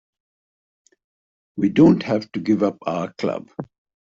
[1.57, 3.51] We don't have to give up our club.